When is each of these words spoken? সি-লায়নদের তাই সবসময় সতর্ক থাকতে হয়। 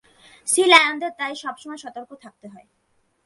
সি-লায়নদের 0.47 1.11
তাই 1.17 1.33
সবসময় 1.35 1.77
সতর্ক 1.77 2.09
থাকতে 2.23 2.47
হয়। 2.47 2.67